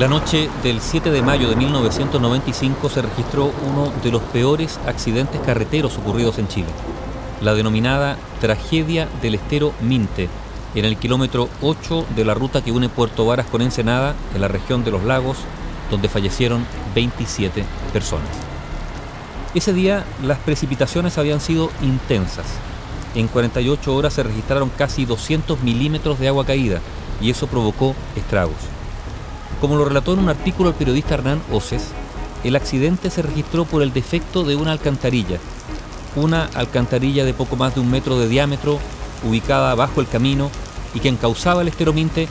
La 0.00 0.08
noche 0.08 0.48
del 0.62 0.80
7 0.80 1.10
de 1.10 1.20
mayo 1.20 1.50
de 1.50 1.56
1995 1.56 2.88
se 2.88 3.02
registró 3.02 3.52
uno 3.70 3.92
de 4.02 4.10
los 4.10 4.22
peores 4.22 4.80
accidentes 4.86 5.42
carreteros 5.42 5.98
ocurridos 5.98 6.38
en 6.38 6.48
Chile, 6.48 6.68
la 7.42 7.52
denominada 7.52 8.16
tragedia 8.40 9.10
del 9.20 9.34
estero 9.34 9.74
Minte, 9.82 10.30
en 10.74 10.86
el 10.86 10.96
kilómetro 10.96 11.50
8 11.60 12.06
de 12.16 12.24
la 12.24 12.32
ruta 12.32 12.64
que 12.64 12.72
une 12.72 12.88
Puerto 12.88 13.26
Varas 13.26 13.44
con 13.44 13.60
Ensenada, 13.60 14.14
en 14.34 14.40
la 14.40 14.48
región 14.48 14.84
de 14.84 14.90
los 14.90 15.04
lagos, 15.04 15.36
donde 15.90 16.08
fallecieron 16.08 16.64
27 16.94 17.62
personas. 17.92 18.30
Ese 19.54 19.74
día 19.74 20.06
las 20.24 20.38
precipitaciones 20.38 21.18
habían 21.18 21.42
sido 21.42 21.70
intensas. 21.82 22.46
En 23.14 23.28
48 23.28 23.94
horas 23.94 24.14
se 24.14 24.22
registraron 24.22 24.70
casi 24.78 25.04
200 25.04 25.60
milímetros 25.60 26.18
de 26.18 26.28
agua 26.28 26.46
caída 26.46 26.80
y 27.20 27.28
eso 27.28 27.48
provocó 27.48 27.94
estragos. 28.16 28.79
Como 29.60 29.76
lo 29.76 29.84
relató 29.84 30.14
en 30.14 30.20
un 30.20 30.30
artículo 30.30 30.70
el 30.70 30.74
periodista 30.74 31.14
Hernán 31.14 31.42
Oces, 31.52 31.88
el 32.44 32.56
accidente 32.56 33.10
se 33.10 33.20
registró 33.20 33.66
por 33.66 33.82
el 33.82 33.92
defecto 33.92 34.42
de 34.42 34.56
una 34.56 34.72
alcantarilla, 34.72 35.38
una 36.16 36.46
alcantarilla 36.54 37.26
de 37.26 37.34
poco 37.34 37.56
más 37.56 37.74
de 37.74 37.80
un 37.80 37.90
metro 37.90 38.18
de 38.18 38.26
diámetro, 38.26 38.78
ubicada 39.22 39.74
bajo 39.74 40.00
el 40.00 40.08
camino 40.08 40.50
y 40.94 41.00
que 41.00 41.08
encauzaba 41.08 41.60
el 41.60 41.68
estero 41.68 41.92
Minte, 41.92 42.26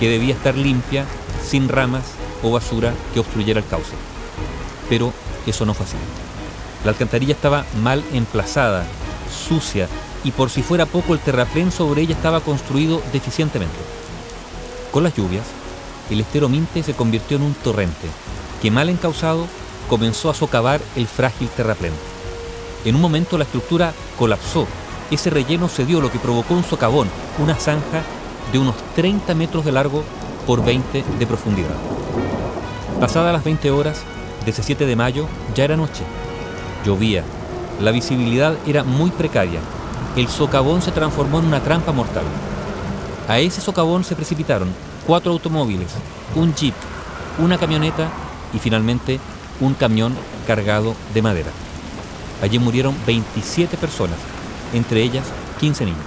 que 0.00 0.08
debía 0.08 0.34
estar 0.34 0.56
limpia, 0.56 1.04
sin 1.46 1.68
ramas 1.68 2.02
o 2.42 2.50
basura 2.50 2.92
que 3.14 3.20
obstruyera 3.20 3.60
el 3.60 3.66
cauce. 3.66 3.94
Pero 4.88 5.12
eso 5.46 5.64
no 5.64 5.74
fue 5.74 5.86
así. 5.86 5.96
La 6.84 6.90
alcantarilla 6.90 7.34
estaba 7.34 7.64
mal 7.80 8.02
emplazada, 8.12 8.84
sucia, 9.48 9.86
y 10.24 10.32
por 10.32 10.50
si 10.50 10.62
fuera 10.62 10.86
poco 10.86 11.14
el 11.14 11.20
terraplén 11.20 11.70
sobre 11.70 12.02
ella 12.02 12.14
estaba 12.14 12.40
construido 12.40 13.00
deficientemente. 13.12 13.78
Con 14.90 15.04
las 15.04 15.14
lluvias, 15.14 15.44
el 16.10 16.20
estero 16.20 16.48
Minte 16.48 16.82
se 16.82 16.94
convirtió 16.94 17.36
en 17.36 17.44
un 17.44 17.54
torrente, 17.54 18.08
que 18.60 18.70
mal 18.70 18.88
encauzado 18.88 19.46
comenzó 19.88 20.30
a 20.30 20.34
socavar 20.34 20.80
el 20.96 21.06
frágil 21.06 21.48
terraplén. 21.48 21.92
En 22.84 22.94
un 22.94 23.00
momento 23.00 23.38
la 23.38 23.44
estructura 23.44 23.92
colapsó, 24.18 24.66
ese 25.10 25.30
relleno 25.30 25.68
cedió 25.68 26.00
lo 26.00 26.10
que 26.10 26.18
provocó 26.18 26.54
un 26.54 26.64
socavón, 26.64 27.08
una 27.38 27.54
zanja 27.54 28.02
de 28.52 28.58
unos 28.58 28.74
30 28.94 29.34
metros 29.34 29.64
de 29.64 29.72
largo 29.72 30.04
por 30.46 30.64
20 30.64 31.04
de 31.18 31.26
profundidad. 31.26 31.76
Pasadas 33.00 33.32
las 33.32 33.44
20 33.44 33.70
horas, 33.70 34.02
de 34.44 34.50
ese 34.50 34.62
7 34.62 34.86
de 34.86 34.96
mayo, 34.96 35.26
ya 35.54 35.64
era 35.64 35.76
noche. 35.76 36.02
Llovía. 36.84 37.24
La 37.80 37.90
visibilidad 37.90 38.56
era 38.66 38.84
muy 38.84 39.10
precaria. 39.10 39.60
El 40.16 40.28
socavón 40.28 40.82
se 40.82 40.92
transformó 40.92 41.38
en 41.38 41.46
una 41.46 41.62
trampa 41.62 41.92
mortal. 41.92 42.24
A 43.28 43.38
ese 43.38 43.60
socavón 43.60 44.04
se 44.04 44.16
precipitaron 44.16 44.68
cuatro 45.06 45.32
automóviles, 45.32 45.92
un 46.34 46.54
jeep, 46.54 46.74
una 47.38 47.58
camioneta 47.58 48.08
y 48.52 48.58
finalmente 48.58 49.20
un 49.60 49.74
camión 49.74 50.14
cargado 50.46 50.94
de 51.14 51.22
madera. 51.22 51.50
Allí 52.42 52.58
murieron 52.58 52.94
27 53.06 53.76
personas, 53.76 54.18
entre 54.72 55.02
ellas 55.02 55.24
15 55.60 55.84
niños. 55.84 56.00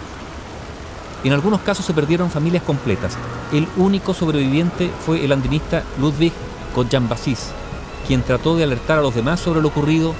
En 1.23 1.33
algunos 1.33 1.61
casos 1.61 1.85
se 1.85 1.93
perdieron 1.93 2.29
familias 2.29 2.63
completas. 2.63 3.17
El 3.51 3.67
único 3.77 4.13
sobreviviente 4.13 4.91
fue 5.05 5.23
el 5.25 5.31
andinista 5.31 5.83
Ludwig 5.99 6.33
Kodjan-Basis, 6.75 7.47
quien 8.07 8.21
trató 8.21 8.55
de 8.55 8.63
alertar 8.63 8.99
a 8.99 9.01
los 9.01 9.15
demás 9.15 9.39
sobre 9.39 9.61
lo 9.61 9.69
ocurrido 9.69 10.13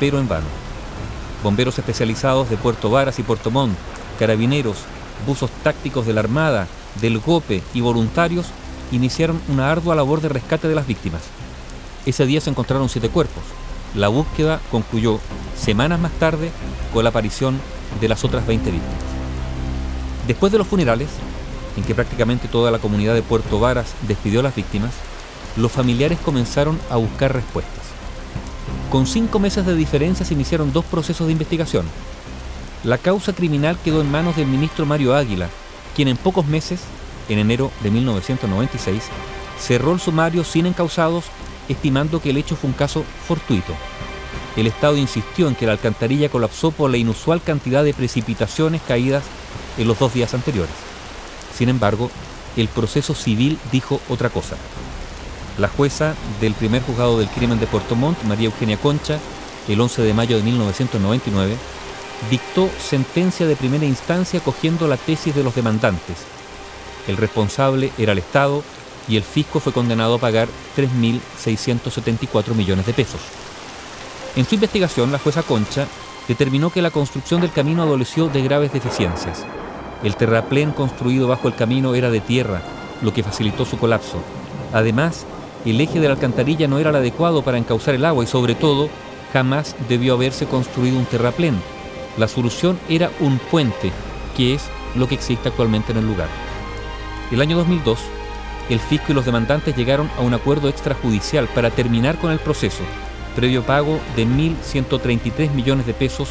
pero 0.00 0.18
en 0.18 0.28
vano. 0.28 0.46
Bomberos 1.42 1.78
especializados 1.78 2.50
de 2.50 2.56
Puerto 2.56 2.90
Varas 2.90 3.18
y 3.18 3.22
Puerto 3.22 3.50
Montt, 3.50 3.76
carabineros, 4.18 4.78
buzos 5.26 5.50
tácticos 5.62 6.06
de 6.06 6.12
la 6.12 6.20
Armada, 6.20 6.66
del 7.00 7.18
GOPE 7.18 7.62
y 7.74 7.80
voluntarios 7.80 8.46
iniciaron 8.90 9.40
una 9.48 9.70
ardua 9.70 9.94
labor 9.94 10.20
de 10.20 10.28
rescate 10.28 10.68
de 10.68 10.74
las 10.74 10.86
víctimas. 10.86 11.22
Ese 12.06 12.26
día 12.26 12.40
se 12.40 12.50
encontraron 12.50 12.88
siete 12.88 13.08
cuerpos. 13.08 13.42
La 13.94 14.08
búsqueda 14.08 14.60
concluyó 14.70 15.20
semanas 15.56 16.00
más 16.00 16.12
tarde 16.12 16.50
con 16.92 17.04
la 17.04 17.10
aparición 17.10 17.60
de 18.00 18.08
las 18.08 18.24
otras 18.24 18.46
20 18.46 18.70
víctimas. 18.70 18.96
Después 20.26 20.52
de 20.52 20.58
los 20.58 20.66
funerales, 20.66 21.08
en 21.76 21.84
que 21.84 21.94
prácticamente 21.94 22.48
toda 22.48 22.70
la 22.70 22.78
comunidad 22.78 23.14
de 23.14 23.22
Puerto 23.22 23.60
Varas 23.60 23.94
despidió 24.06 24.40
a 24.40 24.42
las 24.42 24.54
víctimas, 24.54 24.92
los 25.56 25.72
familiares 25.72 26.18
comenzaron 26.24 26.78
a 26.90 26.96
buscar 26.96 27.32
respuestas. 27.32 27.84
Con 28.90 29.06
cinco 29.06 29.38
meses 29.38 29.66
de 29.66 29.74
diferencia 29.74 30.24
se 30.24 30.34
iniciaron 30.34 30.72
dos 30.72 30.84
procesos 30.84 31.26
de 31.26 31.32
investigación. 31.32 31.84
La 32.84 32.98
causa 32.98 33.32
criminal 33.32 33.78
quedó 33.82 34.00
en 34.00 34.10
manos 34.10 34.36
del 34.36 34.46
ministro 34.46 34.86
Mario 34.86 35.14
Águila, 35.14 35.48
quien 35.98 36.06
en 36.06 36.16
pocos 36.16 36.46
meses, 36.46 36.78
en 37.28 37.40
enero 37.40 37.72
de 37.82 37.90
1996, 37.90 39.02
cerró 39.58 39.92
el 39.92 39.98
sumario 39.98 40.44
sin 40.44 40.66
encausados, 40.66 41.24
estimando 41.68 42.22
que 42.22 42.30
el 42.30 42.36
hecho 42.36 42.54
fue 42.54 42.70
un 42.70 42.76
caso 42.76 43.02
fortuito. 43.26 43.72
El 44.54 44.68
Estado 44.68 44.96
insistió 44.96 45.48
en 45.48 45.56
que 45.56 45.66
la 45.66 45.72
alcantarilla 45.72 46.28
colapsó 46.28 46.70
por 46.70 46.88
la 46.88 46.98
inusual 46.98 47.42
cantidad 47.42 47.82
de 47.82 47.94
precipitaciones 47.94 48.80
caídas 48.86 49.24
en 49.76 49.88
los 49.88 49.98
dos 49.98 50.14
días 50.14 50.34
anteriores. 50.34 50.70
Sin 51.52 51.68
embargo, 51.68 52.12
el 52.56 52.68
proceso 52.68 53.12
civil 53.12 53.58
dijo 53.72 54.00
otra 54.08 54.30
cosa. 54.30 54.54
La 55.58 55.66
jueza 55.66 56.14
del 56.40 56.54
primer 56.54 56.82
juzgado 56.82 57.18
del 57.18 57.26
crimen 57.26 57.58
de 57.58 57.66
Puerto 57.66 57.96
Montt, 57.96 58.22
María 58.22 58.46
Eugenia 58.46 58.76
Concha, 58.76 59.18
el 59.66 59.80
11 59.80 60.02
de 60.02 60.14
mayo 60.14 60.36
de 60.36 60.44
1999, 60.44 61.56
dictó 62.30 62.68
sentencia 62.78 63.46
de 63.46 63.56
primera 63.56 63.84
instancia 63.84 64.40
cogiendo 64.40 64.88
la 64.88 64.96
tesis 64.96 65.34
de 65.34 65.44
los 65.44 65.54
demandantes. 65.54 66.16
El 67.06 67.16
responsable 67.16 67.92
era 67.96 68.12
el 68.12 68.18
Estado 68.18 68.62
y 69.08 69.16
el 69.16 69.22
fisco 69.22 69.60
fue 69.60 69.72
condenado 69.72 70.14
a 70.14 70.18
pagar 70.18 70.48
3.674 70.76 72.54
millones 72.54 72.86
de 72.86 72.92
pesos. 72.92 73.20
En 74.36 74.44
su 74.44 74.54
investigación, 74.54 75.10
la 75.10 75.18
jueza 75.18 75.42
Concha 75.42 75.86
determinó 76.28 76.70
que 76.70 76.82
la 76.82 76.90
construcción 76.90 77.40
del 77.40 77.52
camino 77.52 77.82
adoleció 77.82 78.28
de 78.28 78.42
graves 78.42 78.72
deficiencias. 78.72 79.44
El 80.04 80.14
terraplén 80.14 80.72
construido 80.72 81.26
bajo 81.26 81.48
el 81.48 81.54
camino 81.54 81.94
era 81.94 82.10
de 82.10 82.20
tierra, 82.20 82.62
lo 83.02 83.12
que 83.12 83.22
facilitó 83.22 83.64
su 83.64 83.78
colapso. 83.78 84.22
Además, 84.72 85.24
el 85.64 85.80
eje 85.80 85.98
de 85.98 86.08
la 86.08 86.14
alcantarilla 86.14 86.68
no 86.68 86.78
era 86.78 86.90
el 86.90 86.96
adecuado 86.96 87.42
para 87.42 87.58
encauzar 87.58 87.94
el 87.94 88.04
agua 88.04 88.22
y 88.22 88.26
sobre 88.26 88.54
todo 88.54 88.90
jamás 89.32 89.74
debió 89.88 90.14
haberse 90.14 90.46
construido 90.46 90.98
un 90.98 91.06
terraplén. 91.06 91.60
La 92.18 92.28
solución 92.28 92.78
era 92.88 93.10
un 93.20 93.38
puente, 93.38 93.92
que 94.36 94.54
es 94.54 94.64
lo 94.96 95.06
que 95.06 95.14
existe 95.14 95.48
actualmente 95.48 95.92
en 95.92 95.98
el 95.98 96.06
lugar. 96.06 96.28
El 97.30 97.40
año 97.40 97.56
2002, 97.56 97.98
el 98.70 98.80
fisco 98.80 99.12
y 99.12 99.14
los 99.14 99.24
demandantes 99.24 99.76
llegaron 99.76 100.10
a 100.18 100.22
un 100.22 100.34
acuerdo 100.34 100.68
extrajudicial 100.68 101.46
para 101.48 101.70
terminar 101.70 102.18
con 102.18 102.32
el 102.32 102.38
proceso, 102.40 102.82
previo 103.36 103.62
pago 103.62 104.00
de 104.16 104.26
1.133 104.26 105.52
millones 105.52 105.86
de 105.86 105.94
pesos 105.94 106.30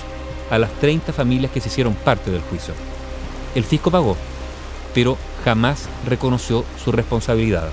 a 0.52 0.58
las 0.58 0.72
30 0.74 1.14
familias 1.14 1.52
que 1.52 1.62
se 1.62 1.70
hicieron 1.70 1.94
parte 1.94 2.31
del 2.31 2.42
juicio. 2.42 2.74
El 3.56 3.64
fisco 3.64 3.90
pagó, 3.90 4.18
pero 4.94 5.18
jamás 5.46 5.88
reconoció 6.06 6.66
su 6.84 6.92
responsabilidad 6.92 7.69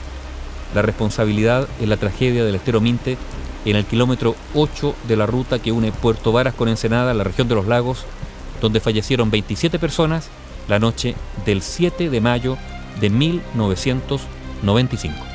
la 0.75 0.82
responsabilidad 0.82 1.69
en 1.81 1.88
la 1.88 1.96
tragedia 1.96 2.44
del 2.44 2.56
estero 2.56 2.81
Minte 2.81 3.16
en 3.70 3.76
el 3.76 3.84
kilómetro 3.84 4.34
8 4.54 4.94
de 5.08 5.16
la 5.16 5.26
ruta 5.26 5.58
que 5.58 5.72
une 5.72 5.92
Puerto 5.92 6.32
Varas 6.32 6.54
con 6.54 6.69
Ensenada, 6.69 7.14
la 7.14 7.25
región 7.25 7.48
de 7.48 7.54
los 7.54 7.66
lagos, 7.66 8.04
donde 8.60 8.80
fallecieron 8.80 9.30
27 9.30 9.78
personas 9.78 10.28
la 10.69 10.78
noche 10.78 11.14
del 11.44 11.62
7 11.62 12.10
de 12.10 12.20
mayo 12.20 12.56
de 13.00 13.10
1995. 13.10 15.33